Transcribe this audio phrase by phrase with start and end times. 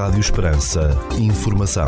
[0.00, 0.98] Rádio Esperança.
[1.18, 1.84] Informação.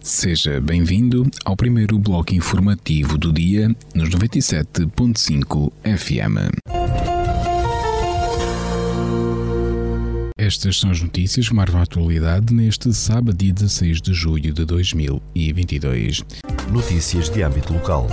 [0.00, 6.54] Seja bem-vindo ao primeiro bloco informativo do dia nos 97.5 FM.
[10.38, 14.64] Estas são as notícias que marcam a atualidade neste sábado, dia 16 de julho de
[14.64, 16.22] 2022.
[16.70, 18.06] Notícias de âmbito local.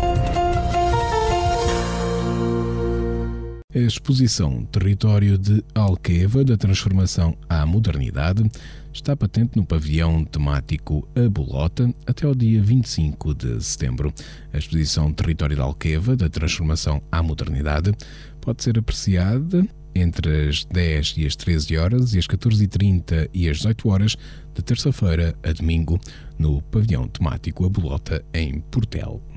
[3.75, 8.47] A exposição Território de Alqueva da Transformação à Modernidade
[8.93, 14.14] está patente no pavilhão temático A Bolota até ao dia 25 de setembro.
[14.54, 17.91] A exposição Território de Alqueva da Transformação à Modernidade
[18.39, 23.57] pode ser apreciada entre as 10 e as 13 horas e as 14h30 e as
[23.57, 24.15] 18 horas
[24.53, 26.00] de terça-feira a domingo
[26.37, 29.32] no pavilhão temático A Bolota em Portel.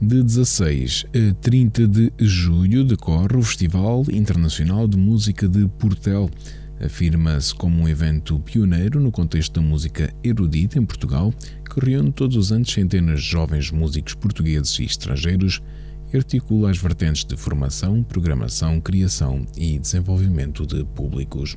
[0.00, 6.28] De 16 a 30 de julho decorre o Festival Internacional de Música de Portel.
[6.84, 11.32] Afirma-se como um evento pioneiro no contexto da música erudita em Portugal,
[11.70, 15.62] que reúne todos os anos centenas de jovens músicos portugueses e estrangeiros
[16.12, 21.56] e articula as vertentes de formação, programação, criação e desenvolvimento de públicos.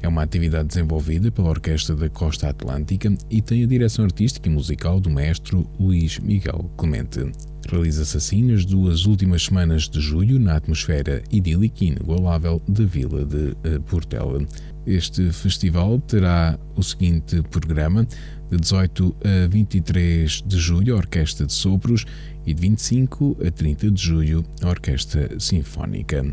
[0.00, 4.52] É uma atividade desenvolvida pela Orquestra da Costa Atlântica e tem a direção artística e
[4.52, 7.32] musical do maestro Luís Miguel Clemente.
[7.68, 13.24] Realiza-se assim nas duas últimas semanas de julho na atmosfera idílica e inigualável da vila
[13.26, 14.46] de eh, Portela.
[14.86, 18.06] Este festival terá o seguinte programa:
[18.50, 22.06] de 18 a 23 de julho, a Orquestra de Sopros
[22.46, 26.24] e de 25 a 30 de julho, a Orquestra Sinfónica.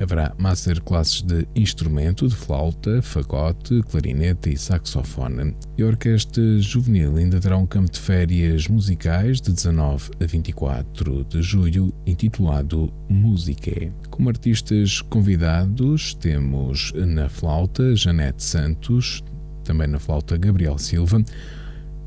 [0.00, 5.54] Haverá masterclasses de instrumento, de flauta, fagote, clarinete e saxofone.
[5.78, 11.24] E a Orquestra Juvenil ainda terá um campo de férias musicais de 19 a 24
[11.24, 13.92] de julho, intitulado Musique.
[14.10, 19.22] Como artistas convidados, temos na flauta Janete Santos,
[19.62, 21.24] também na flauta Gabriel Silva,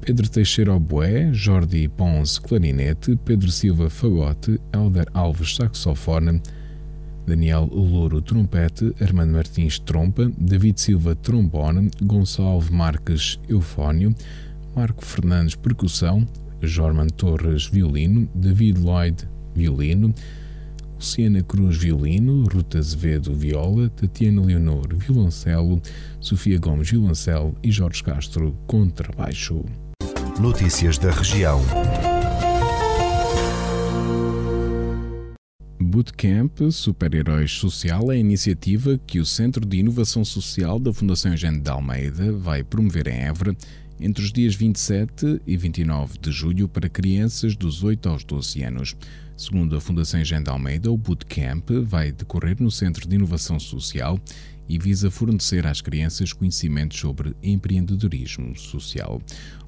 [0.02, 6.42] Pedro Teixeira Oboé, Jordi Pons clarinete, Pedro Silva fagote, Helder Alves saxofone,
[7.28, 14.16] Daniel Louro trompete, Armando Martins trompa, David Silva trombone, Gonçalves Marques eufónio,
[14.74, 16.26] Marco Fernandes percussão,
[16.62, 20.14] Jorman Torres violino, David Lloyd violino,
[20.96, 25.82] Luciana Cruz violino, Ruta Azevedo viola, Tatiana Leonor violoncelo,
[26.22, 29.66] Sofia Gomes violoncelo e Jorge Castro contrabaixo.
[30.40, 31.60] Notícias da região.
[35.80, 41.62] Bootcamp Super-Heróis Social é a iniciativa que o Centro de Inovação Social da Fundação Eugênio
[41.62, 43.56] de Almeida vai promover em Évora
[44.00, 48.96] entre os dias 27 e 29 de julho para crianças dos 8 aos 12 anos.
[49.36, 54.20] Segundo a Fundação de Almeida, o Bootcamp vai decorrer no Centro de Inovação Social
[54.68, 59.22] e visa fornecer às crianças conhecimentos sobre empreendedorismo social.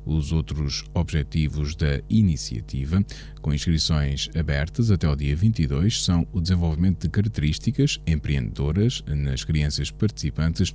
[0.06, 3.06] Os outros objetivos da iniciativa,
[3.42, 9.92] com inscrições abertas até o dia 22, são o desenvolvimento de características empreendedoras nas crianças
[9.92, 10.74] participantes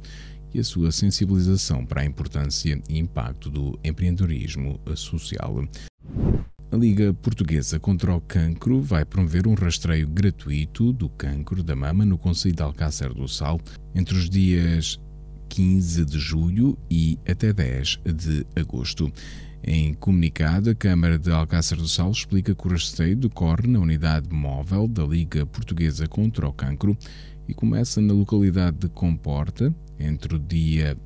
[0.55, 5.63] e a sua sensibilização para a importância e impacto do empreendedorismo social.
[6.71, 12.05] A Liga Portuguesa contra o Cancro vai promover um rastreio gratuito do cancro da mama
[12.05, 13.61] no Conselho de Alcácer do Sal
[13.95, 14.99] entre os dias
[15.51, 19.13] 15 de julho e até 10 de agosto.
[19.63, 24.29] Em comunicado, a Câmara de Alcácer do Sal explica que o rastreio decorre na unidade
[24.35, 26.99] móvel da Liga Portuguesa contra o Cancro
[27.47, 30.97] e começa na localidade de Comporta entre o dia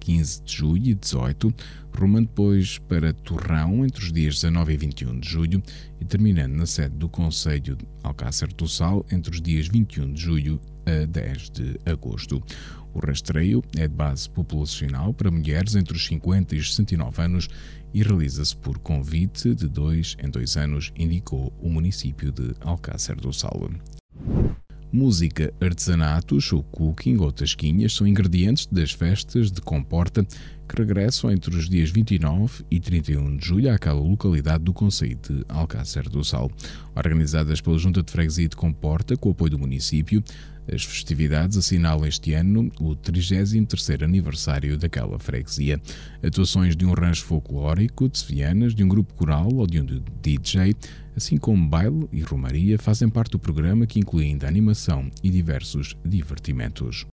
[0.00, 1.54] 15 de julho e 18,
[1.92, 5.62] rumando depois para Torrão entre os dias 19 e 21 de julho
[6.00, 10.20] e terminando na sede do Conselho de Alcácer do Sal entre os dias 21 de
[10.20, 12.42] julho a 10 de agosto.
[12.94, 17.48] O rastreio é de base populacional para mulheres entre os 50 e os 69 anos
[17.92, 23.32] e realiza-se por convite de dois em dois anos, indicou o município de Alcácer do
[23.32, 23.70] Sal.
[24.90, 30.24] Música, artesanatos, o cooking ou tasquinhas são ingredientes das festas de Comporta
[30.66, 35.44] que regressam entre os dias 29 e 31 de julho àquela localidade do Conselho de
[35.46, 36.50] Alcácer do Sal.
[36.96, 40.24] Organizadas pela Junta de Freguesia de Comporta, com o apoio do município,
[40.72, 45.80] as festividades assinalam este ano o 33º aniversário daquela freguesia.
[46.22, 49.86] Atuações de um rancho folclórico, de sevianas, de um grupo coral ou de um
[50.22, 50.74] DJ,
[51.16, 55.96] assim como baile e romaria, fazem parte do programa que inclui ainda animação e diversos
[56.04, 57.06] divertimentos.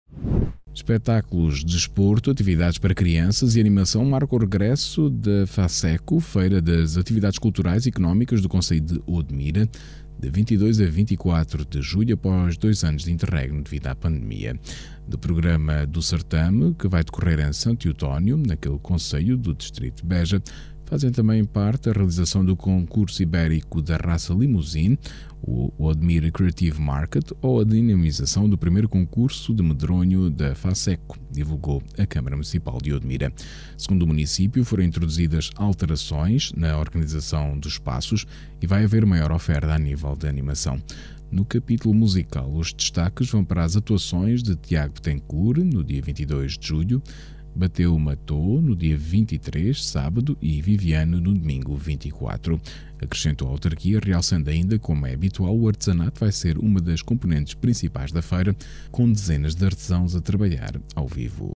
[0.74, 7.38] Espetáculos, desporto, atividades para crianças e animação marcam o regresso da FASECO, Feira das Atividades
[7.38, 9.68] Culturais e Económicas do Conselho de Odmira,
[10.24, 14.58] de 22 a 24 de julho, após dois anos de interregno devido à pandemia.
[15.06, 20.08] Do programa do certame, que vai decorrer em Santo Eutónio, naquele conselho do Distrito de
[20.08, 20.42] Beja,
[20.84, 24.98] fazem também parte a realização do concurso ibérico da raça Limousine,
[25.42, 31.82] o Odmir Creative Market ou a dinamização do primeiro concurso de medronho da FASECO, divulgou
[31.98, 33.32] a Câmara Municipal de Odmira.
[33.76, 38.26] Segundo o município, foram introduzidas alterações na organização dos espaços
[38.62, 40.80] e vai haver maior oferta a nível de animação.
[41.30, 46.56] No capítulo musical, os destaques vão para as atuações de Tiago Betancourt, no dia 22
[46.56, 47.02] de julho,
[47.56, 52.60] Bateu Matou no dia 23, sábado, e Viviano no domingo 24.
[53.00, 57.54] Acrescentou a autarquia, realçando ainda, como é habitual, o artesanato vai ser uma das componentes
[57.54, 58.56] principais da feira,
[58.90, 61.52] com dezenas de artesãos a trabalhar ao vivo.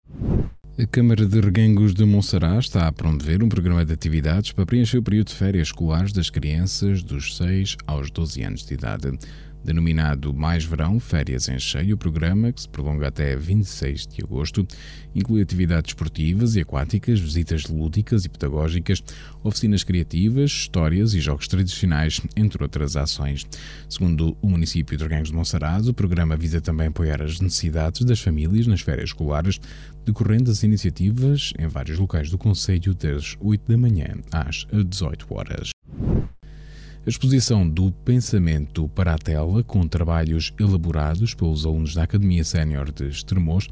[0.77, 4.99] A Câmara de Reguengos de Monsaraz está a promover um programa de atividades para preencher
[4.99, 9.17] o período de férias escolares das crianças dos 6 aos 12 anos de idade.
[9.65, 14.67] Denominado Mais Verão, Férias em Cheio, o programa, que se prolonga até 26 de agosto,
[15.15, 19.03] inclui atividades esportivas e aquáticas, visitas lúdicas e pedagógicas,
[19.43, 23.47] oficinas criativas, histórias e jogos tradicionais, entre outras ações.
[23.89, 28.21] Segundo o município de Orgães de Monsaraz, o programa visa também apoiar as necessidades das
[28.21, 29.59] famílias nas férias escolares,
[30.05, 35.71] decorrendo das iniciativas em vários locais do Conselho das 8 da manhã às 18 horas.
[37.07, 42.91] A exposição do pensamento para a tela, com trabalhos elaborados pelos alunos da Academia Sénior
[42.91, 43.69] de Estremoz,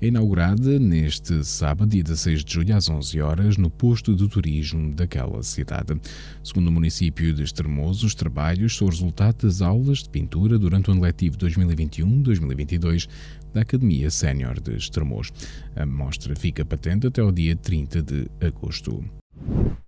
[0.00, 4.94] é inaugurada neste sábado, dia 16 de julho, às 11 horas, no posto de turismo
[4.94, 6.00] daquela cidade.
[6.44, 10.92] Segundo o município de Estremoz, os trabalhos são resultado das aulas de pintura durante o
[10.92, 13.08] ano letivo 2021-2022
[13.52, 15.32] da Academia Sénior de Estremoz.
[15.74, 19.04] A mostra fica patente até o dia 30 de agosto.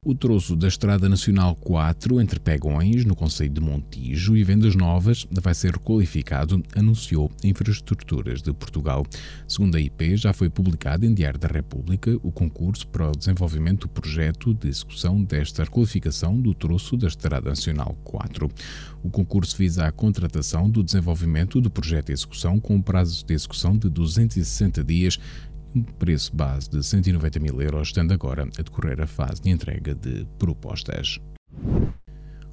[0.09, 5.27] O troço da Estrada Nacional 4 entre Pegões, no Conselho de Montijo, e Vendas Novas
[5.31, 9.05] vai ser requalificado, anunciou Infraestruturas de Portugal.
[9.47, 13.83] Segundo a IP, já foi publicado em Diário da República o concurso para o desenvolvimento
[13.83, 18.49] do projeto de execução desta requalificação do troço da Estrada Nacional 4.
[19.03, 23.35] O concurso visa a contratação do desenvolvimento do projeto de execução com um prazo de
[23.35, 25.19] execução de 260 dias
[25.75, 29.95] um preço base de 190 mil euros, estando agora a decorrer a fase de entrega
[29.95, 31.21] de propostas.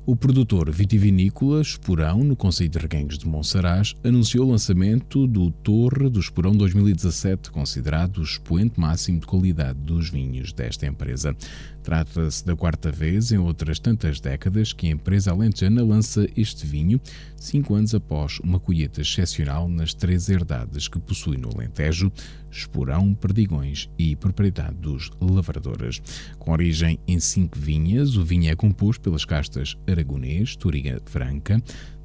[0.07, 6.11] O produtor vitivinícola Esporão, no Conselho de Reguengos de Monsaraz, anunciou o lançamento do Torre
[6.11, 11.35] do Esporão 2017, considerado o expoente máximo de qualidade dos vinhos desta empresa.
[11.81, 17.01] Trata-se da quarta vez em outras tantas décadas que a empresa alentejana lança este vinho,
[17.35, 22.11] cinco anos após uma colheita excepcional nas três herdades que possui no Alentejo,
[22.57, 26.01] Esporão, Perdigões e propriedade dos lavradores.
[26.39, 31.61] Com origem em cinco vinhas, o vinho é composto pelas castas Aragonês, Turiga Franca,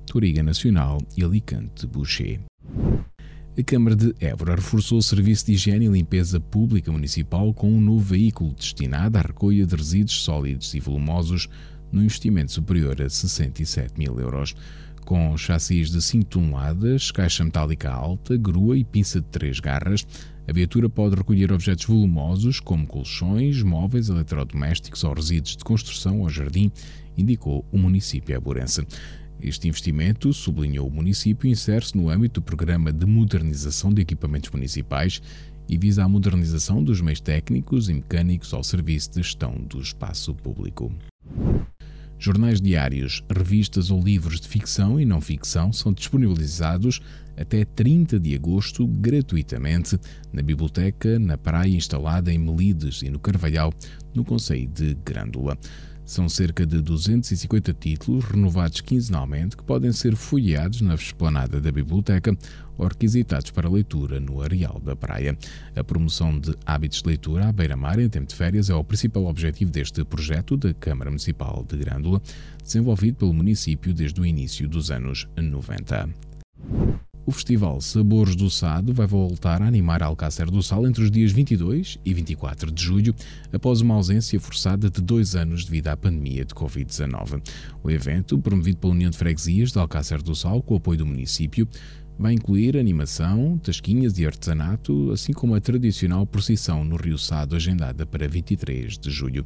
[0.06, 2.40] Turiga Nacional e Alicante Boucher
[3.60, 7.80] a Câmara de Évora reforçou o serviço de higiene e limpeza pública municipal com um
[7.80, 11.48] novo veículo destinado à recolha de resíduos sólidos e volumosos
[11.92, 14.54] no investimento superior a 67 mil euros.
[15.04, 20.06] Com chassis de 5 toneladas, caixa metálica alta, grua e pinça de 3 garras,
[20.50, 26.28] a viatura pode recolher objetos volumosos como colchões, móveis, eletrodomésticos ou resíduos de construção ou
[26.28, 26.72] jardim,
[27.16, 28.84] indicou o município aburense.
[29.40, 35.22] Este investimento, sublinhou o município, insere-se no âmbito do Programa de Modernização de Equipamentos Municipais
[35.68, 40.34] e visa a modernização dos meios técnicos e mecânicos ao serviço de gestão do espaço
[40.34, 40.92] público.
[42.22, 47.00] Jornais diários, revistas ou livros de ficção e não ficção são disponibilizados
[47.34, 49.98] até 30 de agosto gratuitamente
[50.30, 53.72] na biblioteca na praia instalada em Melides e no Carvalhal,
[54.14, 55.56] no Conselho de Grândola.
[56.10, 62.36] São cerca de 250 títulos, renovados quinzenalmente, que podem ser folheados na esplanada da biblioteca
[62.76, 65.38] ou requisitados para leitura no areal da praia.
[65.76, 69.26] A promoção de hábitos de leitura à beira-mar em tempo de férias é o principal
[69.26, 72.20] objetivo deste projeto da Câmara Municipal de Grândola,
[72.60, 76.10] desenvolvido pelo município desde o início dos anos 90.
[77.30, 81.30] O festival Sabores do Sado vai voltar a animar Alcácer do Sal entre os dias
[81.30, 83.14] 22 e 24 de julho,
[83.52, 87.40] após uma ausência forçada de dois anos devido à pandemia de Covid-19.
[87.84, 91.06] O evento, promovido pela União de Freguesias de Alcácer do Sal, com o apoio do
[91.06, 91.68] município,
[92.20, 98.04] vai incluir animação, tasquinhas e artesanato, assim como a tradicional procissão no Rio Sado, agendada
[98.04, 99.42] para 23 de julho.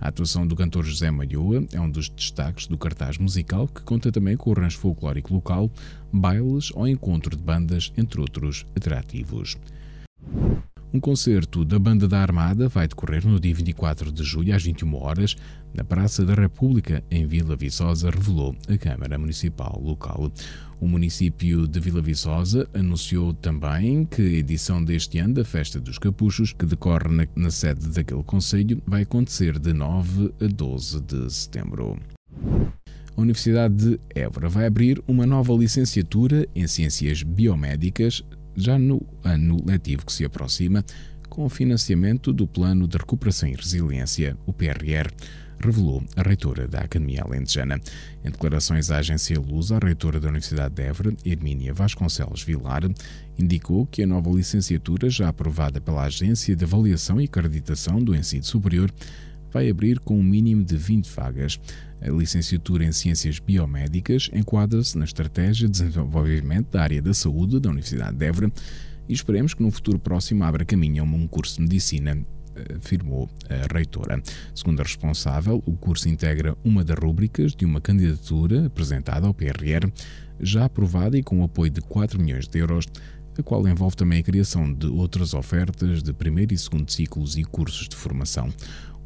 [0.00, 4.10] A atuação do cantor José Malhoa é um dos destaques do cartaz musical, que conta
[4.10, 5.70] também com o rancho folclórico local,
[6.12, 9.56] bailes ou encontro de bandas, entre outros atrativos.
[10.96, 14.94] Um concerto da Banda da Armada vai decorrer no dia 24 de julho às 21
[14.94, 15.36] horas
[15.74, 20.32] na Praça da República, em Vila Viçosa, revelou a Câmara Municipal local.
[20.80, 25.98] O município de Vila Viçosa anunciou também que a edição deste ano da Festa dos
[25.98, 31.30] Capuchos, que decorre na, na sede daquele conselho, vai acontecer de 9 a 12 de
[31.30, 31.98] setembro.
[33.14, 38.22] A Universidade de Évora vai abrir uma nova licenciatura em Ciências Biomédicas
[38.56, 40.84] já no ano letivo que se aproxima,
[41.28, 45.10] com o financiamento do Plano de Recuperação e Resiliência, o PRR,
[45.58, 47.80] revelou a reitora da Academia Alentejana.
[48.24, 52.82] Em declarações à agência Lusa, a reitora da Universidade de Évora, Hermínia Vasconcelos Vilar,
[53.38, 58.44] indicou que a nova licenciatura, já aprovada pela Agência de Avaliação e Acreditação do Ensino
[58.44, 58.90] Superior,
[59.56, 61.58] vai abrir com um mínimo de 20 vagas.
[62.02, 67.70] A licenciatura em Ciências Biomédicas enquadra-se na estratégia de desenvolvimento da área da saúde da
[67.70, 68.52] Universidade de Évora
[69.08, 72.18] e esperemos que no futuro próximo abra caminho a um curso de medicina
[72.76, 74.22] afirmou a reitora.
[74.54, 79.90] Segundo a responsável, o curso integra uma das rúbricas de uma candidatura apresentada ao PRR,
[80.38, 82.84] já aprovada e com o apoio de 4 milhões de euros,
[83.38, 87.44] a qual envolve também a criação de outras ofertas de primeiro e segundo ciclos e
[87.44, 88.52] cursos de formação.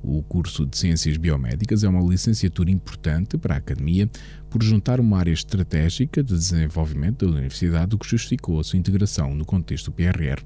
[0.02, 4.08] O curso de Ciências Biomédicas é uma licenciatura importante para a Academia
[4.48, 9.34] por juntar uma área estratégica de desenvolvimento da Universidade, o que justificou a sua integração
[9.34, 10.42] no contexto PRR,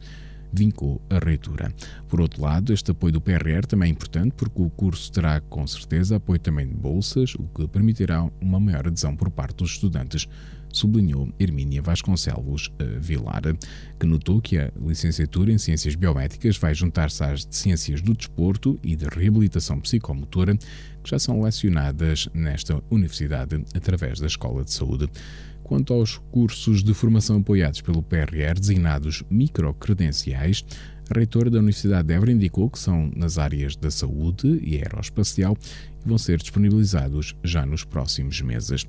[0.53, 1.73] vincou a reitura.
[2.09, 5.67] Por outro lado, este apoio do PRR também é importante porque o curso terá com
[5.67, 10.29] certeza apoio também de bolsas, o que permitirá uma maior adesão por parte dos estudantes
[10.77, 13.43] sublinhou Hermínia Vasconcelos eh, Vilar,
[13.99, 18.79] que notou que a licenciatura em Ciências Biomédicas vai juntar-se às de Ciências do Desporto
[18.83, 25.09] e de Reabilitação Psicomotora, que já são lecionadas nesta universidade através da Escola de Saúde.
[25.63, 30.63] Quanto aos cursos de formação apoiados pelo PRR, designados microcredenciais,
[31.11, 35.57] a reitora da Universidade de Évora indicou que são nas áreas da saúde e aeroespacial
[36.05, 38.87] e vão ser disponibilizados já nos próximos meses.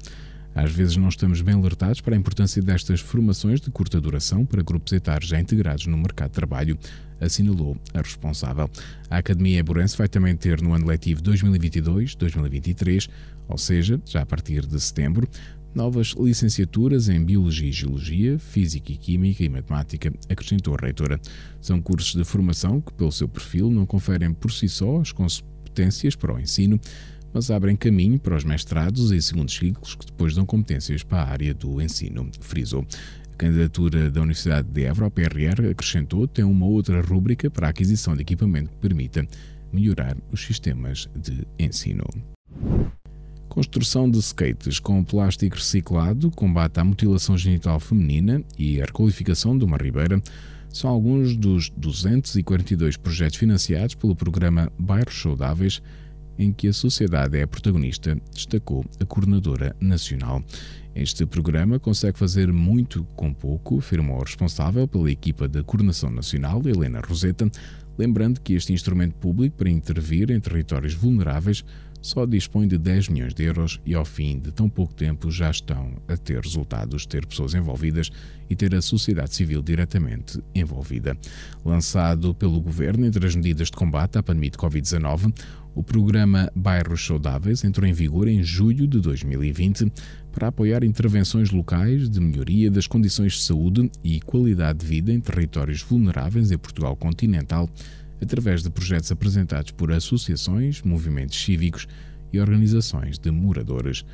[0.56, 4.64] Às vezes não estamos bem alertados para a importância destas formações de curta duração para
[4.64, 6.80] grupos etários já integrados no mercado de trabalho,
[7.20, 8.70] assinalou a responsável.
[9.10, 13.10] A Academia Eburense vai também ter no ano letivo 2022-2023,
[13.50, 15.28] ou seja, já a partir de setembro,
[15.74, 21.20] novas licenciaturas em Biologia e Geologia, Física e Química e Matemática, acrescentou a reitora.
[21.60, 26.16] São cursos de formação que, pelo seu perfil, não conferem por si só as competências
[26.16, 26.80] para o ensino,
[27.36, 31.30] mas abrem caminho para os mestrados e segundos ciclos que depois dão competências para a
[31.30, 32.88] área do ensino, frisou.
[33.34, 38.16] A candidatura da Universidade de Évora PRR, acrescentou, tem uma outra rúbrica para a aquisição
[38.16, 39.28] de equipamento que permita
[39.74, 42.06] melhorar os sistemas de ensino.
[43.50, 49.66] Construção de skates com plástico reciclado, combate à mutilação genital feminina e a requalificação de
[49.66, 50.22] uma ribeira
[50.70, 55.82] são alguns dos 242 projetos financiados pelo programa Bairros Saudáveis
[56.38, 60.44] em que a sociedade é a protagonista, destacou a coordenadora nacional.
[60.96, 66.62] Este programa consegue fazer muito com pouco, afirmou a responsável pela equipa da Coordenação Nacional,
[66.66, 67.50] Helena Roseta,
[67.98, 71.64] lembrando que este instrumento público para intervir em territórios vulneráveis
[72.06, 75.50] só dispõe de 10 milhões de euros e, ao fim de tão pouco tempo, já
[75.50, 78.12] estão a ter resultados, ter pessoas envolvidas
[78.48, 81.18] e ter a sociedade civil diretamente envolvida.
[81.66, 85.34] Lançado pelo governo entre as medidas de combate à pandemia de Covid-19,
[85.76, 89.92] o programa Bairros Saudáveis entrou em vigor em julho de 2020
[90.32, 95.20] para apoiar intervenções locais de melhoria das condições de saúde e qualidade de vida em
[95.20, 97.70] territórios vulneráveis em Portugal continental
[98.22, 101.88] através de projetos apresentados por associações, movimentos cívicos
[102.32, 104.06] e organizações de moradores.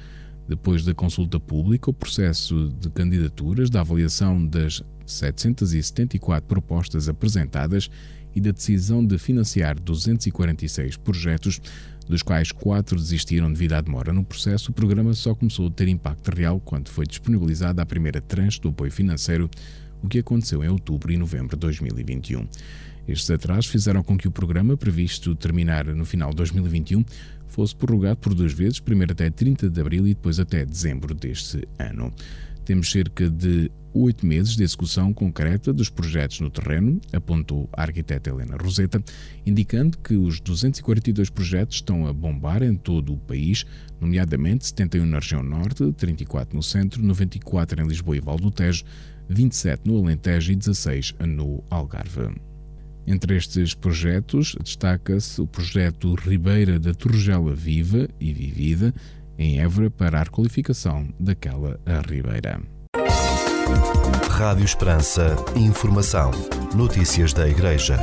[0.50, 7.90] Depois da consulta pública, o processo de candidaturas da avaliação das 774 propostas apresentadas
[8.36, 11.62] e da decisão de financiar 246 projetos,
[12.08, 15.88] dos quais quatro desistiram devido à demora no processo, o programa só começou a ter
[15.88, 19.50] impacto real quando foi disponibilizada a primeira tranche do apoio financeiro,
[20.04, 22.48] o que aconteceu em outubro e novembro de 2021.
[23.08, 27.04] Estes atrasos fizeram com que o programa, previsto terminar no final de 2021,
[27.48, 31.68] fosse prorrogado por duas vezes, primeiro até 30 de abril e depois até dezembro deste
[31.78, 32.14] ano.
[32.66, 38.30] Temos cerca de oito meses de execução concreta dos projetos no terreno, apontou a arquiteta
[38.30, 39.04] Helena Roseta,
[39.46, 43.66] indicando que os 242 projetos estão a bombar em todo o país,
[44.00, 48.84] nomeadamente 71 na região norte, 34 no centro, 94 em Lisboa e Val do Tejo,
[49.30, 52.34] 27 no Alentejo e 16 no Algarve.
[53.08, 58.94] Entre estes projetos, destaca-se o projeto Ribeira da Torregela Viva e Vivida,
[59.42, 62.62] em Évora, para a requalificação daquela ribeira.
[64.30, 65.36] Rádio Esperança.
[65.56, 66.32] Informação.
[66.76, 67.98] Notícias da Igreja.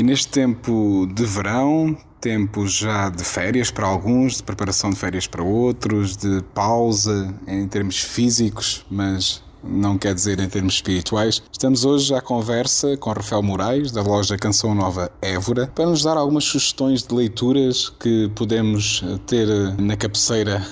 [0.00, 5.26] E neste tempo de verão, tempo já de férias para alguns, de preparação de férias
[5.26, 11.42] para outros, de pausa em termos físicos, mas não quer dizer em termos espirituais.
[11.50, 16.16] Estamos hoje à conversa com Rafael Moraes, da loja Canção Nova Évora, para nos dar
[16.16, 20.64] algumas sugestões de leituras que podemos ter na cabeceira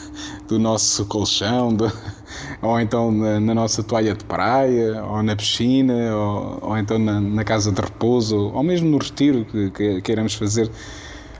[0.47, 1.77] do nosso colchão,
[2.61, 7.21] ou então na, na, nossa toalha de praia, ou na piscina, ou, ou então na,
[7.21, 10.71] na, casa de repouso, ou mesmo no retiro que, que queiramos fazer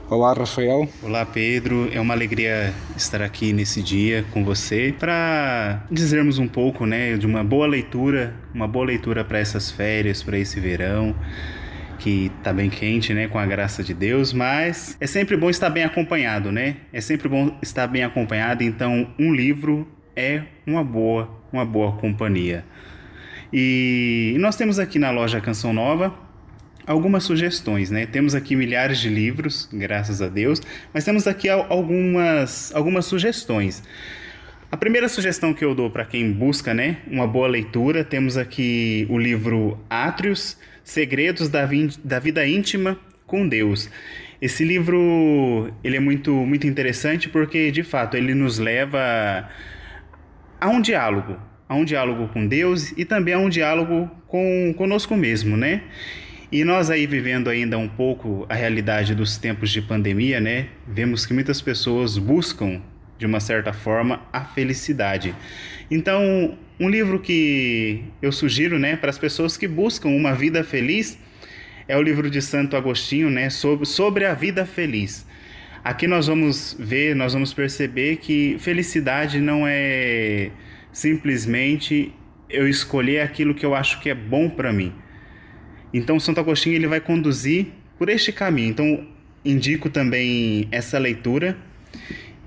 [0.09, 0.87] Olá, Rafael.
[1.01, 1.89] Olá, Pedro.
[1.93, 7.25] É uma alegria estar aqui nesse dia com você para dizermos um pouco, né, de
[7.25, 11.15] uma boa leitura, uma boa leitura para essas férias, para esse verão
[11.99, 15.69] que tá bem quente, né, com a graça de Deus, mas é sempre bom estar
[15.69, 16.75] bem acompanhado, né?
[16.91, 22.65] É sempre bom estar bem acompanhado, então um livro é uma boa, uma boa companhia.
[23.53, 26.13] E nós temos aqui na loja Canção Nova
[26.85, 28.05] algumas sugestões, né?
[28.05, 30.61] Temos aqui milhares de livros, graças a Deus,
[30.93, 33.83] mas temos aqui algumas, algumas sugestões.
[34.71, 39.05] A primeira sugestão que eu dou para quem busca, né, uma boa leitura, temos aqui
[39.07, 41.69] o livro Átrios, Segredos da,
[42.03, 42.97] da Vida Íntima
[43.27, 43.87] com Deus.
[44.41, 49.47] Esse livro, ele é muito muito interessante porque de fato ele nos leva
[50.59, 51.37] a um diálogo,
[51.69, 55.83] a um diálogo com Deus e também a um diálogo com conosco mesmo, né?
[56.53, 60.67] E nós aí vivendo ainda um pouco a realidade dos tempos de pandemia, né?
[60.87, 62.79] Vemos que muitas pessoas buscam
[63.17, 65.33] de uma certa forma a felicidade.
[65.89, 71.17] Então, um livro que eu sugiro, né, para as pessoas que buscam uma vida feliz
[71.87, 75.25] é o livro de Santo Agostinho, né, sobre, sobre a vida feliz.
[75.83, 80.51] Aqui nós vamos ver, nós vamos perceber que felicidade não é
[80.91, 82.13] simplesmente
[82.47, 84.93] eu escolher aquilo que eu acho que é bom para mim.
[85.93, 88.69] Então, Santo Agostinho ele vai conduzir por este caminho.
[88.69, 89.07] Então,
[89.45, 91.55] indico também essa leitura.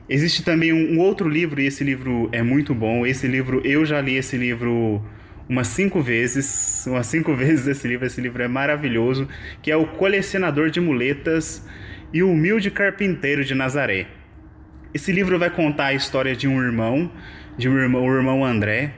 [0.08, 3.06] Existe também um, outro livro, e esse livro é muito bom.
[3.06, 5.04] Esse livro, eu já li esse livro
[5.48, 6.84] umas cinco vezes.
[6.86, 8.06] Umas cinco vezes esse livro.
[8.06, 9.28] Esse livro é maravilhoso.
[9.62, 11.66] Que é O Colecionador de Muletas
[12.12, 14.06] e o Humilde Carpinteiro de Nazaré.
[14.94, 17.10] Esse livro vai contar a história de um irmão,
[17.58, 18.94] de um irmão, o irmão André,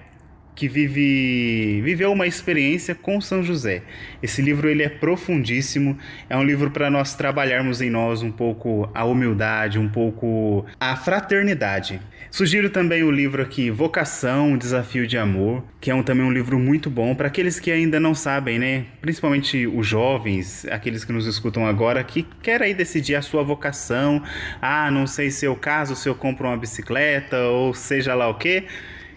[0.59, 3.83] que vive viveu uma experiência com São José.
[4.21, 5.97] Esse livro ele é profundíssimo,
[6.29, 10.97] é um livro para nós trabalharmos em nós um pouco a humildade, um pouco a
[10.97, 12.01] fraternidade.
[12.29, 16.59] Sugiro também o livro aqui Vocação, Desafio de Amor, que é um, também um livro
[16.59, 18.85] muito bom para aqueles que ainda não sabem, né?
[19.01, 24.21] Principalmente os jovens, aqueles que nos escutam agora, que querem aí decidir a sua vocação.
[24.61, 28.35] Ah, não sei se eu caso, se eu compro uma bicicleta ou seja lá o
[28.35, 28.65] que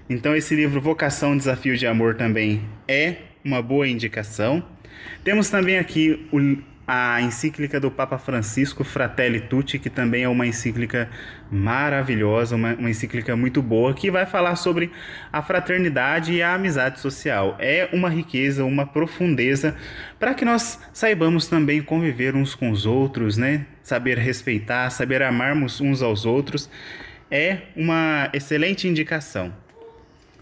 [0.10, 4.64] então, esse livro Vocação, Desafio de Amor também é uma boa indicação.
[5.24, 6.40] Temos também aqui o,
[6.88, 11.10] a encíclica do Papa Francisco, Fratelli Tutti, que também é uma encíclica
[11.50, 14.92] maravilhosa, uma, uma encíclica muito boa, que vai falar sobre
[15.32, 17.56] a fraternidade e a amizade social.
[17.60, 19.76] É uma riqueza, uma profundeza
[20.20, 23.66] para que nós saibamos também conviver uns com os outros, né?
[23.82, 26.70] Saber respeitar, saber amarmos uns aos outros.
[27.30, 29.54] É uma excelente indicação.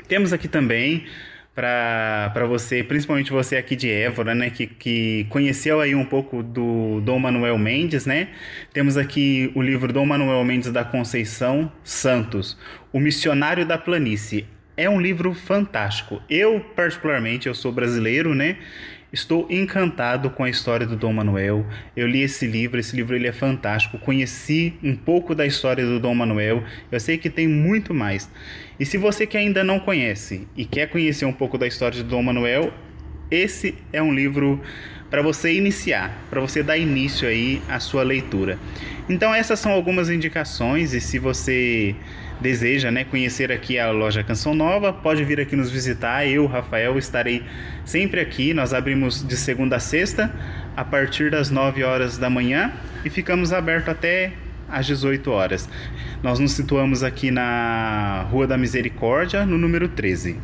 [0.10, 1.06] Temos aqui também
[1.54, 7.00] para você, principalmente você aqui de Évora, né, que, que conheceu aí um pouco do
[7.02, 8.30] Dom Manuel Mendes, né?
[8.74, 12.58] Temos aqui o livro Dom Manuel Mendes da Conceição Santos,
[12.92, 14.48] O Missionário da Planície.
[14.76, 16.20] É um livro fantástico.
[16.28, 18.58] Eu, particularmente, eu sou brasileiro, né?
[19.12, 21.66] Estou encantado com a história do Dom Manuel.
[21.96, 23.98] Eu li esse livro, esse livro ele é fantástico.
[23.98, 26.64] Conheci um pouco da história do Dom Manuel.
[26.92, 28.30] Eu sei que tem muito mais.
[28.80, 32.08] E se você que ainda não conhece e quer conhecer um pouco da história do
[32.08, 32.72] Dom Manuel,
[33.32, 34.62] esse é um livro
[35.10, 38.60] para você iniciar, para você dar início aí à sua leitura.
[39.10, 41.96] Então essas são algumas indicações e se você
[42.40, 46.26] deseja né, conhecer aqui a loja Canção Nova, pode vir aqui nos visitar.
[46.28, 47.44] Eu, Rafael, estarei
[47.86, 48.54] sempre aqui.
[48.54, 50.34] Nós abrimos de segunda a sexta,
[50.76, 52.72] a partir das 9 horas da manhã
[53.04, 54.34] e ficamos abertos até
[54.68, 55.68] às 18 horas.
[56.24, 60.38] Nós nos situamos aqui na Rua da Misericórdia, no número 13.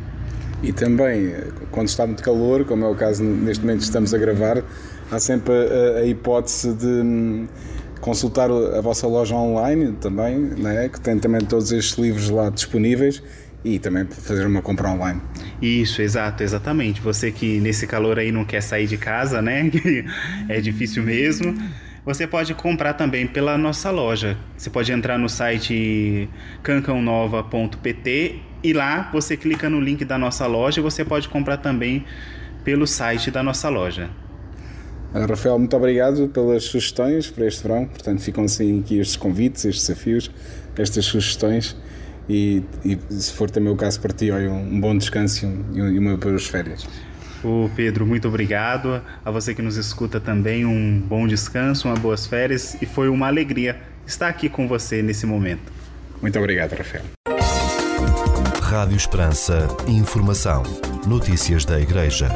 [0.62, 1.34] E também,
[1.70, 4.62] quando está muito calor, como é o caso neste momento que estamos a gravar,
[5.10, 7.46] há sempre a, a hipótese de hum,
[8.00, 13.22] consultar a vossa loja online também, né, que tem também todos estes livros lá disponíveis
[13.64, 15.20] e também fazer uma compra online.
[15.60, 17.00] Isso, exato, exatamente.
[17.00, 19.70] Você que nesse calor aí não quer sair de casa, né?
[20.48, 21.54] é difícil mesmo.
[22.04, 24.36] você pode comprar também pela nossa loja.
[24.56, 26.28] Você pode entrar no site
[26.62, 32.04] cancãonova.pt e lá você clica no link da nossa loja e você pode comprar também
[32.62, 34.10] pelo site da nossa loja.
[35.24, 37.86] Rafael, muito obrigado pelas sugestões para este verão.
[37.86, 40.30] Portanto, ficam assim aqui estes convites, estes desafios,
[40.76, 41.76] estas sugestões.
[42.28, 46.16] E, e se for também o caso para ti, olha, um bom descanso e uma
[46.16, 46.86] boas férias.
[47.44, 49.00] O Pedro, muito obrigado.
[49.24, 53.28] A você que nos escuta também, um bom descanso, uma boas férias e foi uma
[53.28, 53.76] alegria
[54.06, 55.72] estar aqui com você nesse momento.
[56.20, 57.04] Muito obrigado, Rafael.
[58.62, 59.68] Rádio Esperança.
[59.86, 60.64] Informação.
[61.06, 62.28] Notícias da Igreja.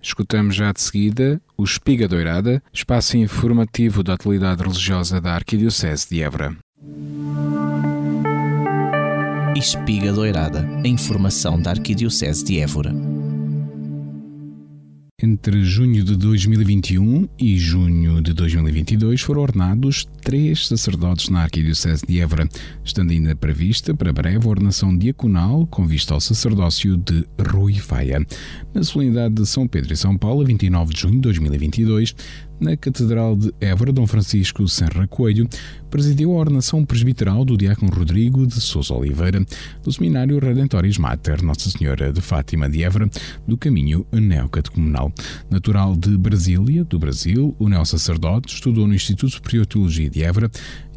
[0.00, 6.22] Escutamos já de seguida o Espiga Doirada, espaço informativo da atualidade religiosa da Arquidiocese de
[6.22, 6.56] Évora.
[9.56, 13.17] Espiga Doirada, a informação da Arquidiocese de Évora.
[15.20, 22.20] Entre junho de 2021 e junho de 2022 foram ordenados três sacerdotes na Arquidiocese de
[22.20, 22.48] Évora,
[22.84, 28.24] estando ainda prevista para breve a ordenação diaconal com vista ao sacerdócio de Rui Faia.
[28.72, 32.14] Na solenidade de São Pedro e São Paulo, 29 de junho de 2022,
[32.60, 35.48] na Catedral de Évora, Dom Francisco Serra Coelho
[35.90, 39.44] presidiu a ordenação presbiteral do diácono Rodrigo de Sousa Oliveira
[39.82, 43.08] do Seminário Redentoris Mater Nossa Senhora de Fátima de Évora
[43.46, 45.12] do Caminho Neocatecumenal.
[45.50, 50.50] Natural de Brasília, do Brasil, o neo-sacerdote estudou no Instituto Superior de Teologia de Évora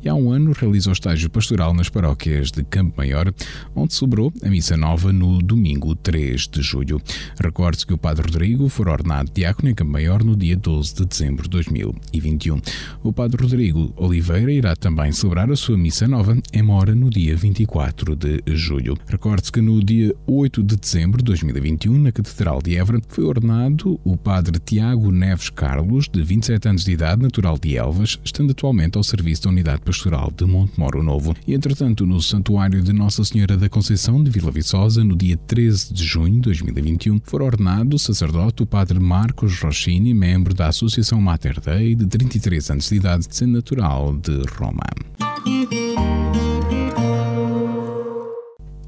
[0.03, 3.33] e há um ano realiza o estágio pastoral nas paróquias de Campo Maior,
[3.75, 7.01] onde celebrou a missa nova no domingo 3 de julho.
[7.39, 11.05] Recorde-se que o Padre Rodrigo foi ordenado diácono em Campo Maior no dia 12 de
[11.05, 12.59] dezembro de 2021.
[13.03, 17.35] O Padre Rodrigo Oliveira irá também celebrar a sua missa nova em Mora no dia
[17.35, 18.97] 24 de julho.
[19.07, 23.99] Recorde-se que no dia 8 de dezembro de 2021, na Catedral de Évora, foi ordenado
[24.03, 28.97] o Padre Tiago Neves Carlos, de 27 anos de idade, natural de Elvas, estando atualmente
[28.97, 31.35] ao serviço da Unidade Pastoral de Montemoro Novo.
[31.45, 35.93] E, entretanto, no Santuário de Nossa Senhora da Conceição de Vila Viçosa, no dia 13
[35.93, 41.19] de junho de 2021, foi ordenado o sacerdote o Padre Marcos Rochini, membro da Associação
[41.19, 44.85] Mater Dei, de 33 anos de idade, sendo natural de Roma.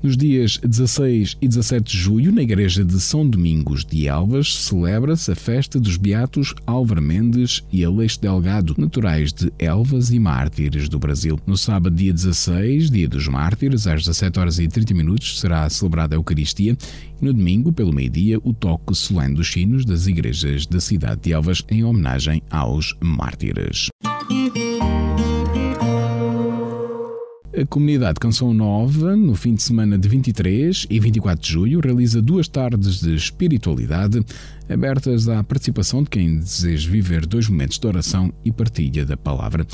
[0.04, 5.32] Nos dias 16 e 17 de julho, na igreja de São Domingos de Elvas, celebra-se
[5.32, 11.00] a festa dos Beatos Álvaro Mendes e Aleixo Delgado, naturais de Elvas e mártires do
[11.00, 11.40] Brasil.
[11.48, 16.16] No sábado, dia 16, dia dos mártires, às 17 horas e 30 minutos, será celebrada
[16.16, 16.76] a Eucaristia
[17.22, 21.32] e no domingo, pelo meio-dia, o toque solene dos sinos das igrejas da cidade de
[21.32, 23.88] Elvas em homenagem aos mártires.
[27.56, 32.20] A comunidade Canção Nova, no fim de semana de 23 e 24 de julho, realiza
[32.20, 34.26] duas tardes de espiritualidade
[34.68, 39.68] abertas à participação de quem deseja viver dois momentos de oração e partilha da palavra.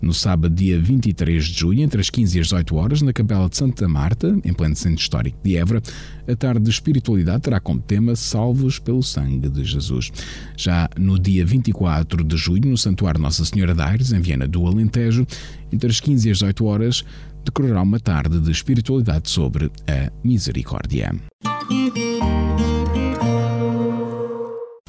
[0.00, 3.48] No sábado, dia 23 de julho, entre as 15 e as 18 horas, na Capela
[3.48, 5.82] de Santa Marta, em pleno centro histórico de Évora,
[6.26, 10.10] a tarde de espiritualidade terá como tema Salvos pelo Sangue de Jesus.
[10.56, 14.66] Já no dia 24 de julho, no Santuário Nossa Senhora de Aires, em Viena do
[14.66, 15.26] Alentejo,
[15.70, 17.04] entre as 15 e as 18 horas,
[17.44, 21.14] decorrerá uma tarde de espiritualidade sobre a misericórdia.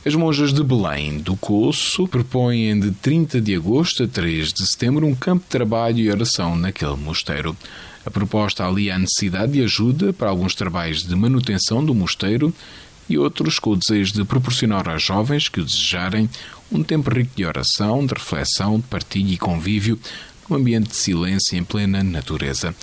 [0.04, 5.06] As monjas de Belém do Coço propõem de 30 de agosto a 3 de setembro
[5.06, 7.56] um campo de trabalho e oração naquele mosteiro.
[8.04, 12.52] A proposta alia a necessidade de ajuda para alguns trabalhos de manutenção do mosteiro
[13.08, 16.28] e outros com o desejo de proporcionar aos jovens que o desejarem
[16.72, 20.00] um tempo rico de oração, de reflexão, de partilha e convívio
[20.50, 22.74] num ambiente de silêncio em plena natureza.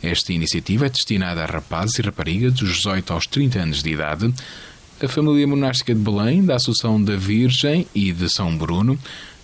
[0.00, 4.32] Esta iniciativa é destinada a rapazes e raparigas dos 18 aos 30 anos de idade.
[5.00, 8.98] A família monástica de Belém, da Associação da Virgem e de São Bruno,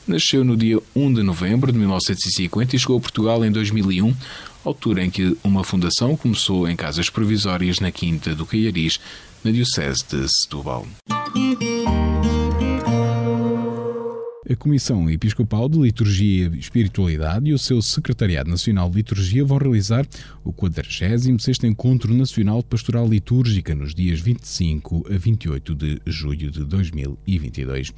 [0.05, 4.13] nasceu no dia 1 de novembro de 1950 e chegou a Portugal em 2001,
[4.65, 8.99] altura em que uma fundação começou em casas provisórias na Quinta do Caiaris,
[9.45, 10.89] na Diocese de Setúbal.
[14.47, 19.57] A Comissão Episcopal de Liturgia e Espiritualidade e o seu Secretariado Nacional de Liturgia vão
[19.57, 20.07] realizar
[20.45, 26.63] o 46º Encontro Nacional de Pastoral Litúrgica nos dias 25 a 28 de julho de
[26.63, 27.95] 2022.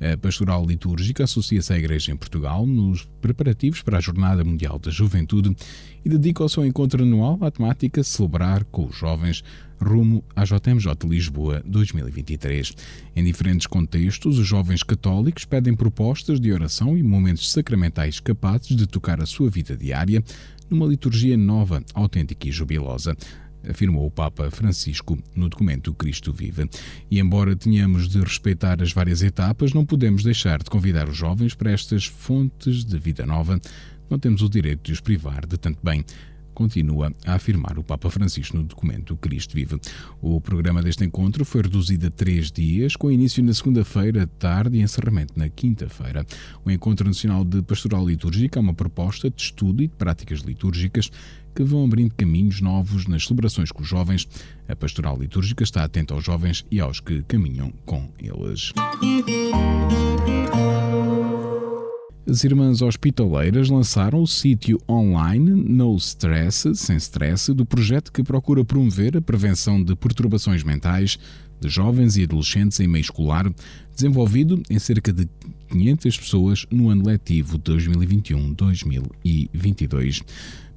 [0.00, 4.90] A Pastoral Litúrgica associa-se à Igreja em Portugal nos preparativos para a Jornada Mundial da
[4.90, 5.54] Juventude
[6.02, 9.44] e dedica o seu encontro anual à temática Celebrar com os Jovens
[9.80, 12.74] rumo à JMJ Lisboa 2023.
[13.16, 18.86] Em diferentes contextos, os jovens católicos pedem propostas de oração e momentos sacramentais capazes de
[18.86, 20.22] tocar a sua vida diária
[20.68, 23.16] numa liturgia nova, autêntica e jubilosa.
[23.68, 26.68] afirmou o Papa Francisco no documento Cristo Vive.
[27.10, 31.54] E embora tenhamos de respeitar as várias etapas, não podemos deixar de convidar os jovens
[31.54, 33.60] para estas fontes de vida nova.
[34.08, 36.04] Não temos o direito de os privar de tanto bem
[36.60, 39.80] continua a afirmar o Papa Francisco no documento Cristo Vive.
[40.20, 44.82] O programa deste encontro foi reduzido a três dias, com início na segunda-feira tarde e
[44.82, 46.26] encerramento na quinta-feira.
[46.62, 51.10] O Encontro Nacional de Pastoral Litúrgica é uma proposta de estudo e de práticas litúrgicas
[51.54, 54.28] que vão abrindo caminhos novos nas celebrações com os jovens.
[54.68, 58.70] A pastoral litúrgica está atenta aos jovens e aos que caminham com eles.
[62.30, 68.64] As Irmãs Hospitaleiras lançaram o sítio online No Stress, sem stress, do projeto que procura
[68.64, 71.18] promover a prevenção de perturbações mentais
[71.60, 73.52] de jovens e adolescentes em meio escolar,
[73.92, 75.28] desenvolvido em cerca de
[75.70, 80.22] 500 pessoas no ano letivo 2021-2022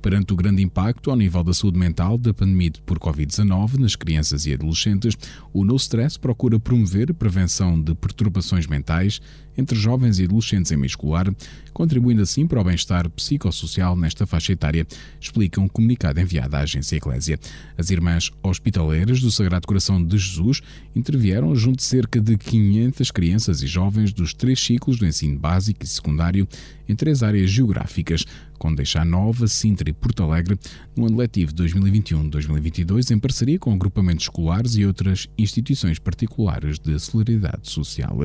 [0.04, 4.46] perante o grande impacto ao nível da saúde mental da pandemia por Covid-19 nas crianças
[4.46, 5.18] e adolescentes,
[5.54, 9.22] o No Stress procura promover a prevenção de perturbações mentais
[9.58, 11.34] entre jovens e adolescentes em meio escolar,
[11.74, 14.86] contribuindo assim para o bem-estar psicossocial nesta faixa etária,
[15.20, 17.40] explica um comunicado enviado à agência Eclésia.
[17.78, 20.62] As irmãs hospitaleiras do Sagrado Coração de Jesus
[20.96, 25.84] intervieram junto de cerca de 500 crianças e jovens dos três ciclos do ensino básico
[25.84, 26.48] e secundário
[26.88, 28.26] em três áreas geográficas,
[28.58, 30.58] Condeixa Nova, Sintra e Porto Alegre,
[30.96, 37.70] no ano letivo 2021-2022, em parceria com agrupamentos escolares e outras instituições particulares de solidariedade
[37.70, 38.18] social.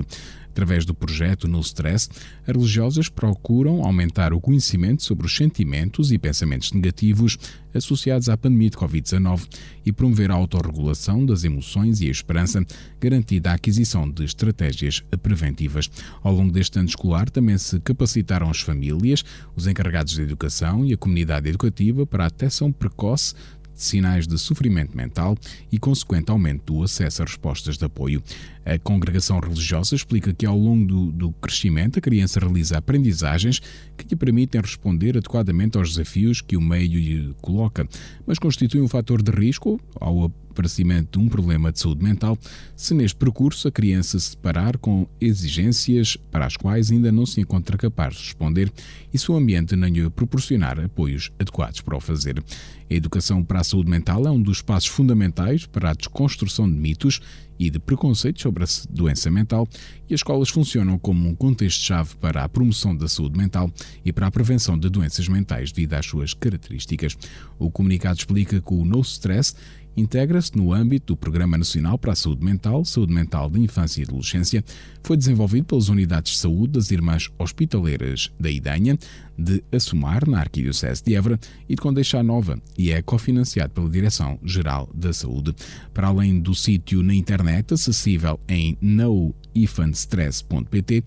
[0.59, 2.09] Através do projeto No Stress,
[2.45, 7.39] as religiosas procuram aumentar o conhecimento sobre os sentimentos e pensamentos negativos
[7.73, 9.47] associados à pandemia de Covid-19
[9.87, 12.67] e promover a autorregulação das emoções e a esperança,
[13.01, 15.89] garantida a aquisição de estratégias preventivas.
[16.25, 20.93] Ao longo deste ano escolar, também se capacitaram as famílias, os encarregados de educação e
[20.93, 23.33] a comunidade educativa para a detecção precoce
[23.79, 25.39] de sinais de sofrimento mental
[25.71, 28.21] e consequente aumento do acesso a respostas de apoio.
[28.69, 33.61] A congregação religiosa explica que ao longo do, do crescimento a criança realiza aprendizagens
[33.97, 37.89] que lhe permitem responder adequadamente aos desafios que o meio lhe coloca,
[38.27, 42.37] mas constitui um fator de risco ao aparecimento de um problema de saúde mental
[42.77, 47.41] se neste percurso a criança se deparar com exigências para as quais ainda não se
[47.41, 48.71] encontra capaz de responder
[49.15, 52.43] e se o ambiente não lhe proporcionar apoios adequados para o fazer.
[52.91, 56.77] A educação para a saúde mental é um dos passos fundamentais para a desconstrução de
[56.77, 57.21] mitos
[57.59, 59.69] e de preconceitos sobre a doença mental,
[60.09, 63.71] e as escolas funcionam como um contexto-chave para a promoção da saúde mental
[64.05, 67.17] e para a prevenção de doenças mentais devido às suas características.
[67.59, 69.55] O comunicado explica que o No Stress
[69.97, 74.05] integra-se no âmbito do Programa Nacional para a Saúde Mental, Saúde Mental de Infância e
[74.05, 74.65] Adolescência,
[75.03, 78.99] foi desenvolvido pelas unidades de saúde das Irmãs Hospitaleiras da Idanha,
[79.37, 84.91] de Assumar, na Arquidiocese de Évora, e de Condeixá Nova, e é cofinanciado pela Direção-Geral
[84.95, 85.55] da Saúde.
[85.95, 91.05] Para além do sítio na internet, acessível em noifantstress.pt,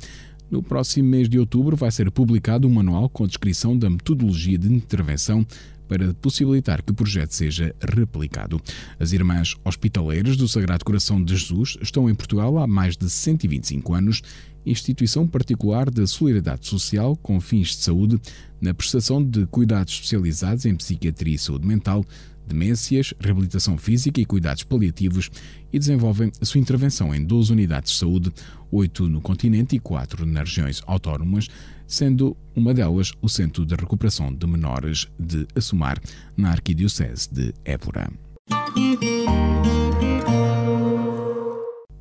[0.51, 4.57] no próximo mês de outubro vai ser publicado um manual com a descrição da metodologia
[4.57, 5.47] de intervenção
[5.91, 8.61] para possibilitar que o projeto seja replicado.
[8.97, 13.93] As Irmãs Hospitaleiras do Sagrado Coração de Jesus estão em Portugal há mais de 125
[13.93, 14.21] anos,
[14.65, 18.21] instituição particular de solidariedade social com fins de saúde
[18.61, 22.05] na prestação de cuidados especializados em psiquiatria e saúde mental,
[22.47, 25.29] demências, reabilitação física e cuidados paliativos
[25.73, 28.31] e desenvolvem a sua intervenção em 12 unidades de saúde,
[28.71, 31.49] 8 no continente e 4 nas regiões autónomas,
[31.91, 35.99] sendo uma delas o Centro de Recuperação de Menores de Assumar,
[36.37, 38.09] na Arquidiocese de Évora.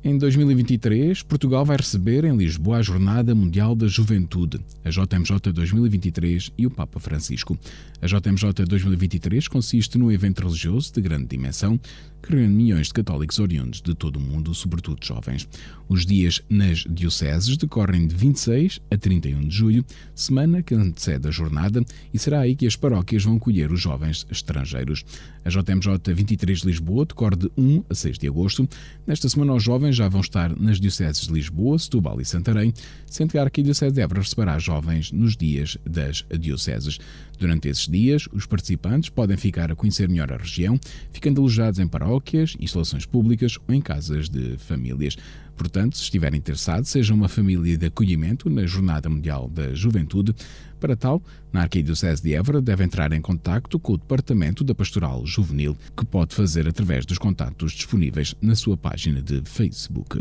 [0.03, 6.51] Em 2023, Portugal vai receber em Lisboa a Jornada Mundial da Juventude, a JMJ 2023
[6.57, 7.55] e o Papa Francisco.
[8.01, 11.79] A JMJ 2023 consiste num evento religioso de grande dimensão
[12.21, 15.47] que reúne milhões de católicos oriundos de todo o mundo, sobretudo jovens.
[15.87, 19.85] Os dias nas dioceses decorrem de 26 a 31 de julho,
[20.15, 21.83] semana que antecede a jornada,
[22.13, 25.03] e será aí que as paróquias vão colher os jovens estrangeiros.
[25.43, 28.69] A JMJ 23 de Lisboa decorre de 1 a 6 de agosto.
[29.05, 32.73] Nesta semana, os jovens já vão estar nas dioceses de Lisboa, Setúbal e Santarém,
[33.05, 36.99] sendo que a Arquidiocese de Évora receberá jovens nos dias das dioceses.
[37.37, 40.79] Durante esses dias, os participantes podem ficar a conhecer melhor a região,
[41.11, 45.17] ficando alojados em paróquias, instalações públicas ou em casas de famílias.
[45.57, 50.33] Portanto, se estiver interessado, seja uma família de acolhimento na Jornada Mundial da Juventude.
[50.81, 51.21] Para tal,
[51.53, 56.03] na Arquidiocese de Évora deve entrar em contato com o Departamento da Pastoral Juvenil, que
[56.03, 60.19] pode fazer através dos contatos disponíveis na sua página de Facebook.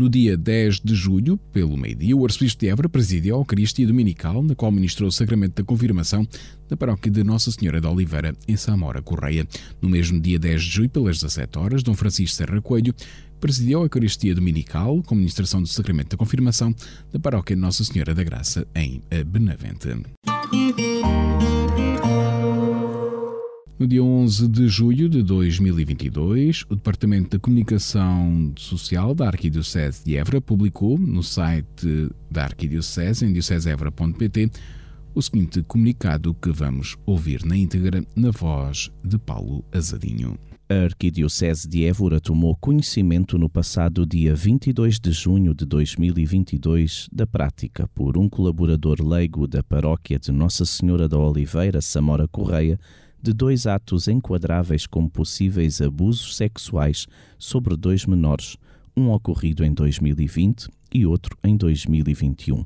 [0.00, 4.42] No dia 10 de julho, pelo meio-dia, o arcebispo de Évora presidiu a Eucaristia Dominical,
[4.42, 6.26] na qual ministrou o sacramento da confirmação
[6.70, 9.46] da paróquia de Nossa Senhora de Oliveira, em Samora Correia.
[9.78, 12.94] No mesmo dia 10 de julho, pelas 17 horas, Dom Francisco Serra Coelho
[13.38, 16.74] presidiu a Eucaristia Dominical, com ministração do sacramento da confirmação
[17.12, 19.88] da paróquia Nossa Senhora da Graça, em Benavente.
[23.80, 30.18] No dia 11 de julho de 2022, o Departamento de Comunicação Social da Arquidiocese de
[30.18, 34.50] Évora publicou no site da Arquidiocese, em dioceseevra.pt,
[35.14, 40.38] o seguinte comunicado que vamos ouvir na íntegra na voz de Paulo Azadinho.
[40.68, 47.26] A Arquidiocese de Évora tomou conhecimento no passado dia 22 de junho de 2022 da
[47.26, 52.78] prática por um colaborador leigo da paróquia de Nossa Senhora da Oliveira, Samora Correia,
[53.22, 57.06] de dois atos enquadráveis como possíveis abusos sexuais
[57.38, 58.56] sobre dois menores,
[58.96, 62.64] um ocorrido em 2020 e outro em 2021.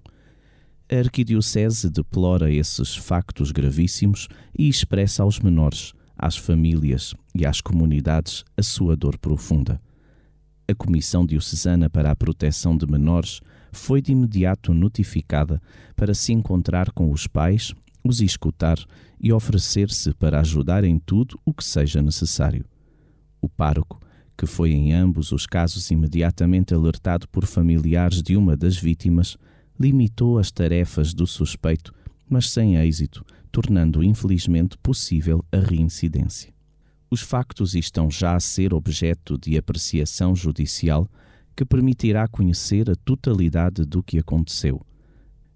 [0.90, 8.44] A Arquidiocese deplora esses factos gravíssimos e expressa aos menores, às famílias e às comunidades
[8.56, 9.80] a sua dor profunda.
[10.68, 13.40] A Comissão Diocesana para a Proteção de Menores
[13.72, 15.60] foi de imediato notificada
[15.96, 18.78] para se encontrar com os pais, os escutar
[19.24, 22.62] e oferecer-se para ajudar em tudo o que seja necessário.
[23.40, 23.98] O pároco,
[24.36, 29.38] que foi em ambos os casos imediatamente alertado por familiares de uma das vítimas,
[29.80, 31.90] limitou as tarefas do suspeito,
[32.28, 36.52] mas sem êxito, tornando infelizmente possível a reincidência.
[37.10, 41.08] Os factos estão já a ser objeto de apreciação judicial
[41.56, 44.84] que permitirá conhecer a totalidade do que aconteceu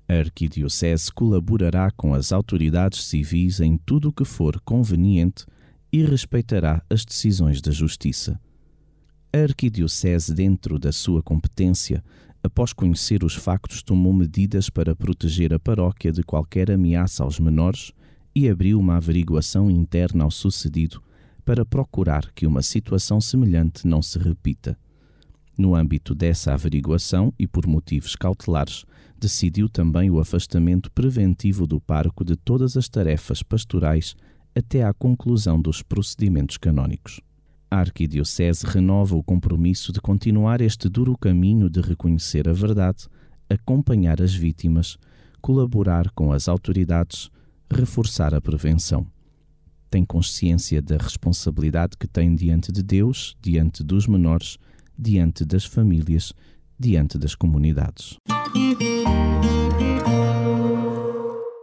[0.09, 5.45] a Arquidiocese colaborará com as autoridades civis em tudo o que for conveniente
[5.93, 8.41] e respeitará as decisões da Justiça.
[9.31, 12.03] A Arquidiocese, dentro da sua competência,
[12.43, 17.93] após conhecer os factos, tomou medidas para proteger a paróquia de qualquer ameaça aos menores
[18.35, 21.03] e abriu uma averiguação interna ao sucedido
[21.45, 24.79] para procurar que uma situação semelhante não se repita.
[25.59, 28.85] No âmbito dessa averiguação e por motivos cautelares,
[29.19, 34.15] decidiu também o afastamento preventivo do parco de todas as tarefas pastorais
[34.57, 37.21] até à conclusão dos procedimentos canônicos.
[37.69, 43.09] A Arquidiocese renova o compromisso de continuar este duro caminho de reconhecer a verdade,
[43.51, 44.97] acompanhar as vítimas,
[45.41, 47.31] colaborar com as autoridades,
[47.69, 49.05] reforçar a prevenção.
[49.91, 54.57] Tem consciência da responsabilidade que tem diante de Deus, diante dos menores,
[54.99, 56.33] diante das famílias,
[56.79, 58.17] diante das comunidades.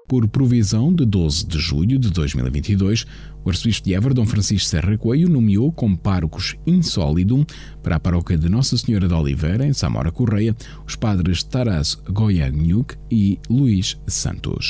[0.08, 3.06] Por provisão de 12 de julho de 2022,
[3.44, 7.44] o arcebispo de Évora, Dom Francisco Serra Coelho, nomeou como párocos insólidum
[7.84, 10.56] para a paróquia de Nossa Senhora de Oliveira, em Samora Correia,
[10.88, 14.70] os padres Taras Goiagnuk e Luís Santos.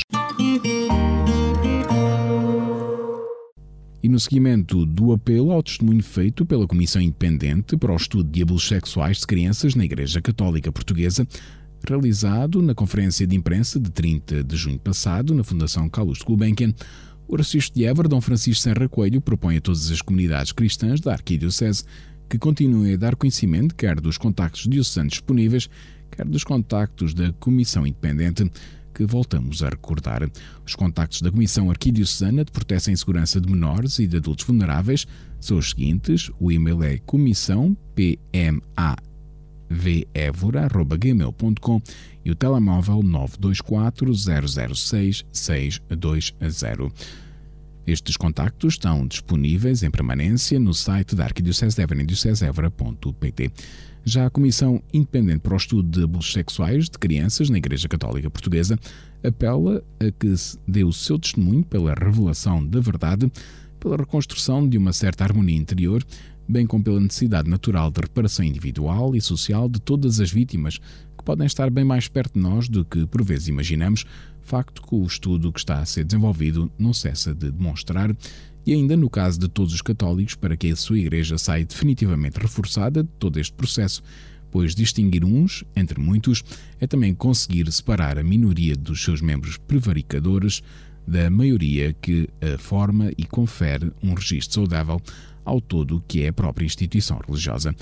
[4.06, 8.40] E no seguimento do apelo ao testemunho feito pela Comissão Independente para o Estudo de
[8.40, 11.26] Abusos Sexuais de Crianças na Igreja Católica Portuguesa,
[11.84, 16.72] realizado na conferência de imprensa de 30 de junho passado na Fundação Carlos Gulbenkian,
[17.26, 21.10] o arcebispo de Évora, Dom Francisco Serra Coelho, propõe a todas as comunidades cristãs da
[21.10, 21.82] Arquidiocese
[22.28, 25.68] que continuem a dar conhecimento quer dos contactos diocesanos disponíveis,
[26.12, 28.48] quer dos contactos da Comissão Independente,
[28.96, 30.22] que voltamos a recordar.
[30.64, 35.06] Os contactos da Comissão Arquidiocesana de Proteção e Segurança de Menores e de Adultos Vulneráveis
[35.38, 37.76] são os seguintes: o e-mail é comissão
[42.24, 46.34] e o telemóvel 924 006 620.
[47.86, 52.72] Estes contactos estão disponíveis em permanência no site da Arquidiocese de Évora.
[54.08, 58.30] Já a Comissão Independente para o Estudo de Abusos Sexuais de Crianças na Igreja Católica
[58.30, 58.78] Portuguesa
[59.20, 63.28] apela a que se dê o seu testemunho pela revelação da verdade,
[63.80, 66.04] pela reconstrução de uma certa harmonia interior
[66.48, 71.24] bem como pela necessidade natural de reparação individual e social de todas as vítimas, que
[71.24, 74.04] podem estar bem mais perto de nós do que por vezes imaginamos,
[74.40, 78.16] facto que o estudo que está a ser desenvolvido não cessa de demonstrar,
[78.66, 82.38] e ainda no caso de todos os católicos, para que a sua Igreja saia definitivamente
[82.38, 84.02] reforçada de todo este processo,
[84.50, 86.42] pois distinguir uns, entre muitos,
[86.80, 90.62] é também conseguir separar a minoria dos seus membros prevaricadores
[91.06, 95.00] da maioria que a forma e confere um registro saudável
[95.44, 97.72] ao todo que é a própria instituição religiosa.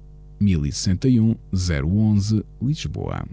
[0.40, 3.24] 1061 011 Lisboa.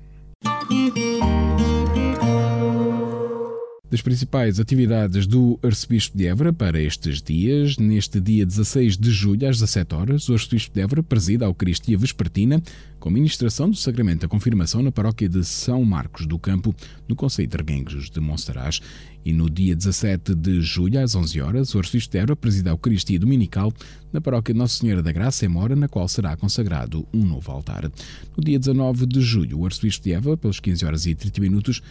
[3.89, 7.77] Das principais atividades do Arcebispo de Évora para estes dias.
[7.77, 11.97] Neste dia 16 de julho, às 17 horas, o Arcebispo de Évora presida a Eucaristia
[11.97, 12.61] Vespertina
[12.99, 16.75] com ministração do Sacramento da Confirmação na paróquia de São Marcos do Campo,
[17.07, 18.81] no Conselho de Reguengos de Monsaraz.
[19.23, 22.73] E no dia 17 de julho, às 11 horas, o Arcebispo de Évora presida a
[22.73, 23.73] Eucaristia Dominical
[24.11, 27.51] na paróquia de Nossa Senhora da Graça em Mora, na qual será consagrado um novo
[27.51, 27.89] altar.
[28.35, 31.81] No dia 19 de julho, o Arcebispo de Évora, pelas 15 horas e 30 minutos,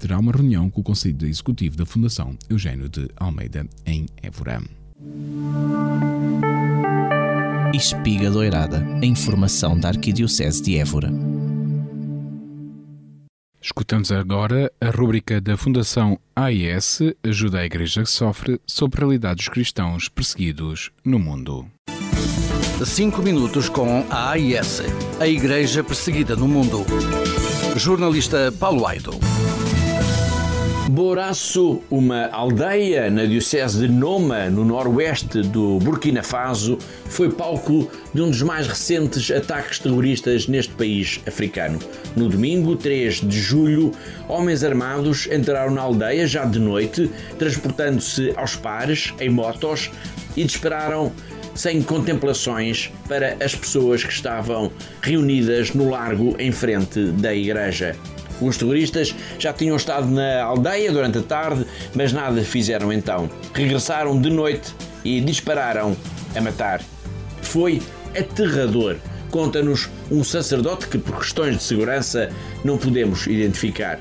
[0.00, 4.62] terá uma reunião com o Conselho Executivo da Fundação Eugênio de Almeida, em Évora.
[7.74, 11.10] Espiga Doirada, a informação da Arquidiocese de Évora.
[13.62, 19.36] Escutamos agora a rúbrica da Fundação AIS Ajuda a Igreja que Sofre sobre a realidade
[19.36, 21.66] dos cristãos perseguidos no mundo.
[22.86, 24.80] Cinco minutos com a AIS,
[25.20, 26.86] a Igreja Perseguida no Mundo.
[27.76, 29.29] Jornalista Paulo Aido.
[30.90, 38.20] Boraço, uma aldeia na diocese de Noma, no noroeste do Burkina Faso, foi palco de
[38.20, 41.78] um dos mais recentes ataques terroristas neste país africano.
[42.16, 43.92] No domingo, 3 de julho,
[44.28, 49.92] homens armados entraram na aldeia já de noite, transportando-se aos pares, em motos,
[50.36, 51.12] e dispararam
[51.54, 57.94] sem contemplações para as pessoas que estavam reunidas no largo em frente da igreja.
[58.40, 63.28] Os terroristas já tinham estado na aldeia durante a tarde, mas nada fizeram então.
[63.52, 64.74] Regressaram de noite
[65.04, 65.96] e dispararam
[66.34, 66.82] a matar.
[67.42, 67.80] Foi
[68.16, 68.96] aterrador.
[69.30, 72.30] Conta-nos um sacerdote que, por questões de segurança,
[72.64, 74.00] não podemos identificar.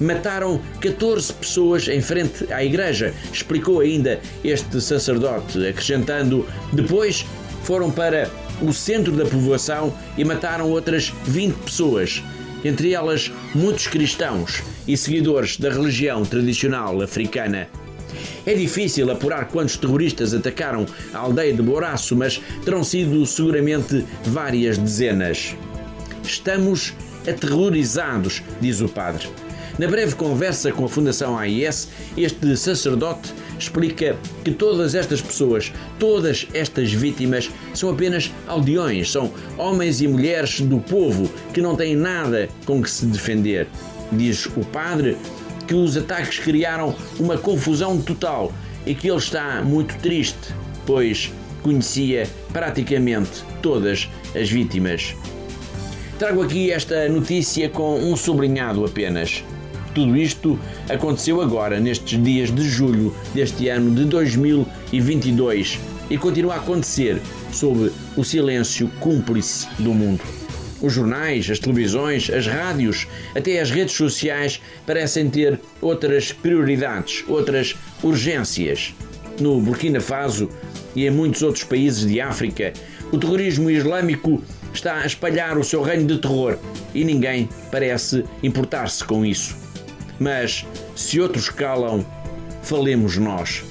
[0.00, 7.24] Mataram 14 pessoas em frente à igreja, explicou ainda este sacerdote, acrescentando: depois
[7.62, 8.28] foram para
[8.60, 12.22] o centro da povoação e mataram outras 20 pessoas
[12.64, 17.68] entre elas muitos cristãos e seguidores da religião tradicional africana.
[18.46, 24.78] É difícil apurar quantos terroristas atacaram a aldeia de Boraço, mas terão sido seguramente várias
[24.78, 25.54] dezenas.
[26.22, 26.92] Estamos
[27.26, 29.28] aterrorizados, diz o padre.
[29.78, 36.46] Na breve conversa com a Fundação AIS, este sacerdote explica que todas estas pessoas, todas
[36.52, 42.48] estas vítimas, são apenas aldeões, são homens e mulheres do povo que não têm nada
[42.64, 43.68] com que se defender.
[44.12, 45.16] Diz o padre
[45.66, 48.52] que os ataques criaram uma confusão total
[48.86, 51.32] e que ele está muito triste, pois
[51.62, 55.14] conhecia praticamente todas as vítimas.
[56.18, 59.42] Trago aqui esta notícia com um sublinhado apenas.
[59.94, 65.78] Tudo isto aconteceu agora, nestes dias de julho deste ano de 2022
[66.10, 67.22] e continua a acontecer
[67.52, 70.20] sob o silêncio cúmplice do mundo.
[70.82, 77.76] Os jornais, as televisões, as rádios, até as redes sociais parecem ter outras prioridades, outras
[78.02, 78.92] urgências.
[79.40, 80.48] No Burkina Faso
[80.94, 82.72] e em muitos outros países de África,
[83.12, 84.42] o terrorismo islâmico
[84.74, 86.58] está a espalhar o seu reino de terror
[86.92, 89.63] e ninguém parece importar-se com isso.
[90.18, 92.04] Mas se outros calam,
[92.62, 93.64] falemos nós.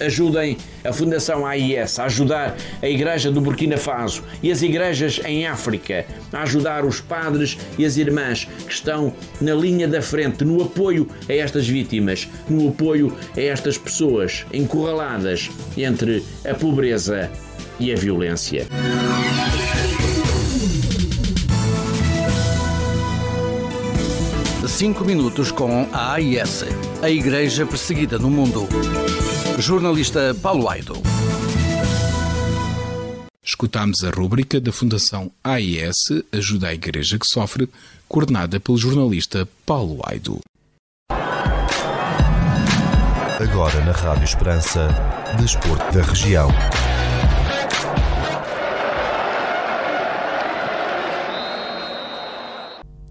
[0.00, 5.46] Ajudem a Fundação AIS a ajudar a Igreja do Burkina Faso e as igrejas em
[5.46, 10.62] África, a ajudar os padres e as irmãs que estão na linha da frente no
[10.62, 17.28] apoio a estas vítimas, no apoio a estas pessoas encurraladas entre a pobreza
[17.80, 18.66] e a violência.
[24.78, 26.64] Cinco minutos com a AIS,
[27.02, 28.68] a Igreja Perseguida no Mundo.
[29.58, 31.02] Jornalista Paulo Aido.
[33.42, 37.68] Escutamos a rúbrica da Fundação AIS Ajuda a Igreja que Sofre,
[38.08, 40.38] coordenada pelo jornalista Paulo Aido.
[43.40, 44.90] Agora na Rádio Esperança,
[45.40, 46.50] Desporto da Região.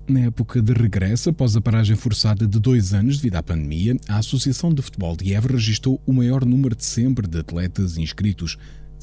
[0.09, 4.19] Na época de regresso, após a paragem forçada de dois anos devido à pandemia, a
[4.19, 8.57] Associação de Futebol de Évora registrou o maior número de sempre de atletas inscritos.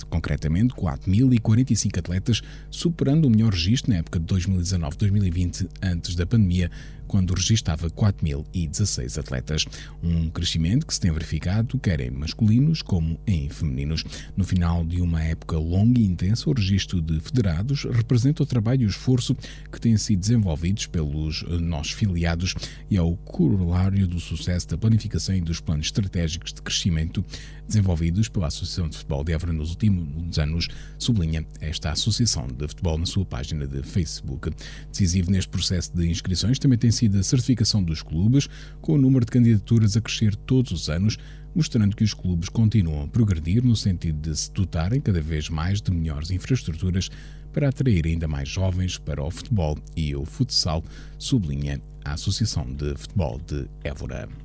[0.05, 6.71] Concretamente 4.045 atletas, superando o melhor registro na época de 2019-2020, antes da pandemia,
[7.07, 9.65] quando registava 4.016 atletas.
[10.03, 14.05] Um crescimento que se tem verificado quer em masculinos como em femininos.
[14.37, 18.83] No final de uma época longa e intensa, o registro de federados representa o trabalho
[18.83, 19.37] e o esforço
[19.71, 22.55] que têm sido desenvolvidos pelos nossos filiados
[22.91, 27.25] e é o corolário do sucesso da planificação e dos planos estratégicos de crescimento
[27.67, 32.99] desenvolvidos pela Associação de Futebol de Évora nos últimos anos, sublinha esta Associação de Futebol
[32.99, 34.51] na sua página de Facebook.
[34.91, 38.49] Decisivo neste processo de inscrições também tem sido a certificação dos clubes,
[38.81, 41.19] com o número de candidaturas a crescer todos os anos,
[41.55, 45.81] mostrando que os clubes continuam a progredir no sentido de se dotarem cada vez mais
[45.81, 47.11] de melhores infraestruturas
[47.53, 50.83] para atrair ainda mais jovens para o futebol e o futsal,
[51.19, 54.44] sublinha a Associação de Futebol de Évora.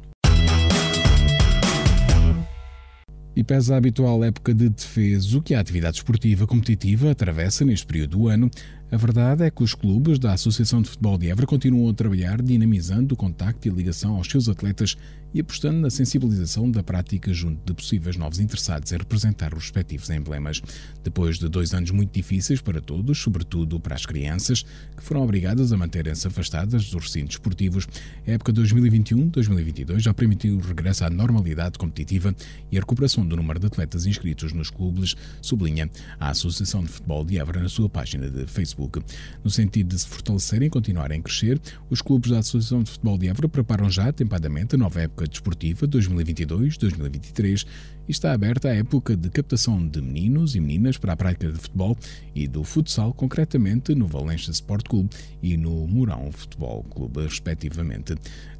[3.39, 8.17] E pesa a habitual época de defeso que a atividade esportiva competitiva atravessa neste período
[8.17, 8.51] do ano,
[8.91, 12.41] a verdade é que os clubes da Associação de Futebol de Évora continuam a trabalhar
[12.41, 14.97] dinamizando o contacto e a ligação aos seus atletas
[15.31, 20.09] e apostando na sensibilização da prática junto de possíveis novos interessados em representar os respectivos
[20.09, 20.59] emblemas.
[21.03, 24.63] Depois de dois anos muito difíceis para todos, sobretudo para as crianças,
[24.97, 27.87] que foram obrigadas a manterem-se afastadas dos recintos esportivos,
[28.25, 32.35] a época 2021-2022 já permitiu o regresso à normalidade competitiva
[32.71, 37.23] e a recuperação do número de atletas inscritos nos clubes, sublinha a Associação de Futebol
[37.23, 38.78] de Évora na sua página de Facebook.
[38.79, 39.01] Facebook.
[39.43, 41.59] No sentido de se fortalecerem e continuarem a crescer,
[41.89, 45.87] os clubes da Associação de Futebol de Évora preparam já atempadamente a nova época desportiva
[45.87, 47.65] 2022-2023
[48.07, 51.59] e está aberta a época de captação de meninos e meninas para a prática de
[51.59, 51.97] futebol
[52.33, 55.09] e do futsal, concretamente no Valência Sport Clube
[55.43, 58.15] e no Mourão Futebol Clube, respectivamente,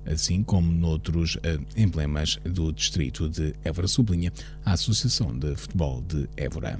[0.05, 4.31] assim como noutros uh, emblemas do distrito de Évora, sublinha
[4.63, 6.79] a Associação de Futebol de Évora.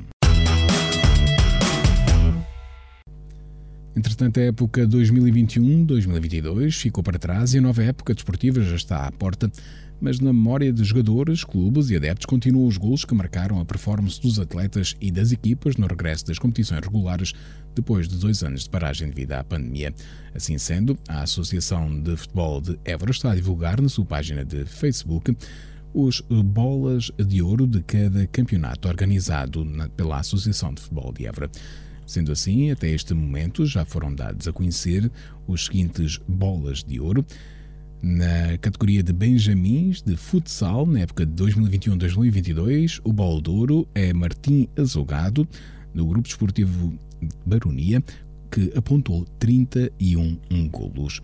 [3.99, 9.11] Entretanto, a época 2021-2022 ficou para trás e a nova época desportiva já está à
[9.11, 9.51] porta,
[9.99, 14.21] mas na memória de jogadores, clubes e adeptos continuam os gols que marcaram a performance
[14.21, 17.33] dos atletas e das equipas no regresso das competições regulares
[17.75, 19.93] depois de dois anos de paragem devido à pandemia.
[20.33, 24.63] Assim sendo, a Associação de Futebol de Évora está a divulgar na sua página de
[24.63, 25.35] Facebook
[25.93, 31.51] os bolas de ouro de cada campeonato organizado pela Associação de Futebol de Évora.
[32.09, 35.11] Sendo assim, até este momento já foram dados a conhecer
[35.47, 37.23] os seguintes bolas de ouro.
[38.01, 44.11] Na categoria de Benjamins de futsal, na época de 2021-2022, o bolo de ouro é
[44.11, 45.47] Martim Azogado,
[45.93, 46.97] do Grupo Desportivo
[47.45, 48.03] Baronia,
[48.49, 50.39] que apontou 31
[50.69, 51.21] golos.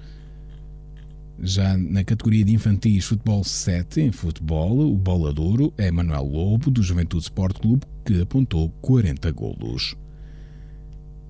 [1.40, 6.26] Já na categoria de infantis futebol 7 em futebol, o bola de ouro é Manuel
[6.26, 9.96] Lobo, do Juventude Sport Clube, que apontou 40 golos.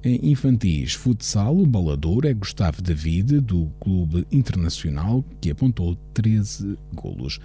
[0.08, 7.40] Infantis futsal, o bolador é Gustavo David, do Clube Internacional, que apontou 13 golos.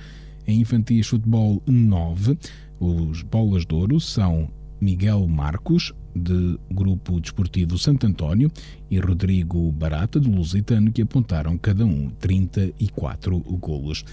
[0.46, 2.36] Em infantis futebol 9,
[2.78, 8.52] os bolas de ouro são Miguel Marcos, de Grupo Desportivo Santo António,
[8.90, 14.04] e Rodrigo Barata, do Lusitano, que apontaram cada um 34 golos.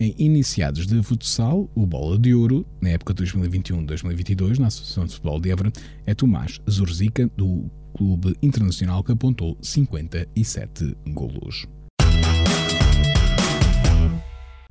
[0.00, 5.38] Em iniciados de futsal, o Bola de Ouro, na época 2021-2022, na Associação de Futebol
[5.38, 5.72] de Évora,
[6.04, 11.66] é Tomás Zorzica, do Clube Internacional, que apontou 57 golos.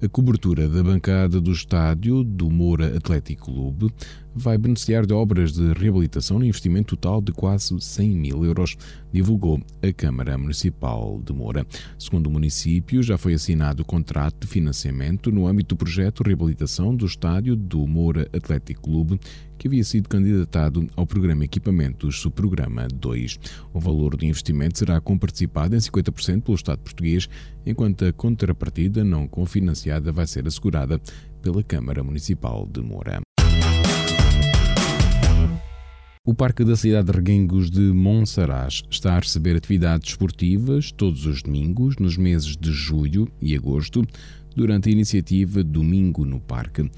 [0.04, 3.94] A cobertura da bancada do estádio do Moura Atlético Clube
[4.34, 8.76] vai beneficiar de obras de reabilitação no investimento total de quase 100 mil euros,
[9.14, 11.68] divulgou a Câmara Municipal de Moura.
[12.00, 16.96] Segundo o município, já foi assinado o contrato de financiamento no âmbito do projeto reabilitação
[16.96, 19.20] do estádio do Moura Atlético Clube,
[19.62, 23.40] que havia sido candidatado ao programa Equipamentos Subprograma 2.
[23.72, 27.30] O valor do investimento será comparticipado em 50% pelo Estado português,
[27.64, 31.00] enquanto a contrapartida não confinanciada vai ser assegurada
[31.44, 33.22] pela Câmara Municipal de Moura.
[36.26, 41.44] O Parque da Cidade de Reguengos de Monsaraz está a receber atividades esportivas todos os
[41.44, 44.04] domingos, nos meses de julho e agosto,
[44.56, 46.90] durante a iniciativa Domingo no Parque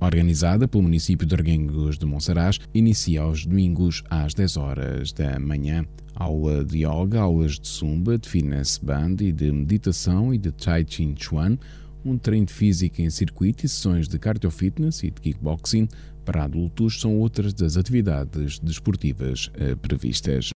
[0.00, 5.84] organizada pelo município de Arguengos de Monsaraz, inicia aos domingos às 10 horas da manhã.
[6.14, 10.84] Aula de yoga, aulas de zumba, de fitness band e de meditação e de tai
[10.84, 11.56] chi chuan,
[12.04, 15.88] um treino de física em circuito e sessões de cardio fitness e de kickboxing
[16.24, 20.50] para adultos são outras das atividades desportivas eh, previstas.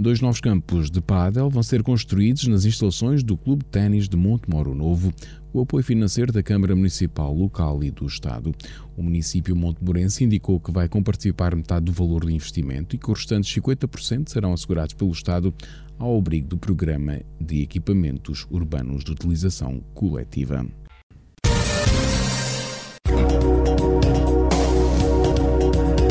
[0.00, 4.16] Dois novos campos de pádel vão ser construídos nas instalações do Clube de Ténis de
[4.16, 5.12] Montemoro Novo,
[5.52, 8.50] o apoio financeiro da Câmara Municipal Local e do Estado.
[8.96, 13.18] O município montemorense indicou que vai compartilhar metade do valor do investimento e que os
[13.18, 15.52] restantes 50% serão assegurados pelo Estado
[15.98, 20.64] ao abrigo do Programa de Equipamentos Urbanos de Utilização Coletiva.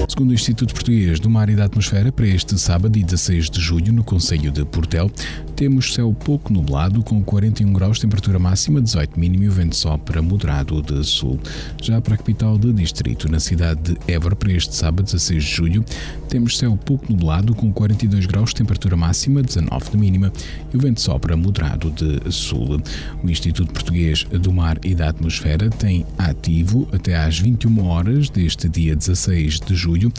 [0.09, 3.93] Segundo o Instituto Português do Mar e da Atmosfera, para este sábado, 16 de julho,
[3.93, 5.09] no Conselho de Portel,
[5.55, 10.19] temos céu pouco nublado, com 41 graus, temperatura máxima, 18 mínimo e o vento sopra
[10.19, 11.39] moderado de sul.
[11.79, 15.49] Já para a capital do distrito, na cidade de Évora, para este sábado, 16 de
[15.49, 15.85] julho,
[16.27, 20.33] temos céu pouco nublado, com 42 graus, temperatura máxima, 19 de mínima
[20.73, 22.81] e o vento sopra moderado de sul.
[23.23, 28.67] O Instituto Português do Mar e da Atmosfera tem ativo até às 21 horas deste
[28.67, 30.13] dia 16 de julho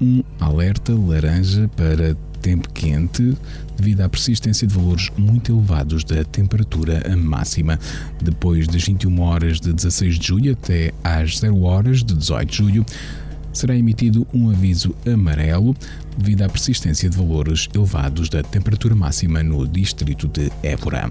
[0.00, 3.36] um alerta laranja para tempo quente
[3.76, 7.78] devido à persistência de valores muito elevados da temperatura máxima.
[8.22, 12.56] Depois das 21 horas de 16 de julho até às 0 horas de 18 de
[12.56, 12.86] julho,
[13.52, 15.76] será emitido um aviso amarelo
[16.16, 21.10] devido à persistência de valores elevados da temperatura máxima no distrito de Évora.